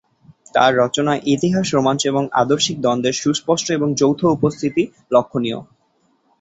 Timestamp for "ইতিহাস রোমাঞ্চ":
1.25-2.01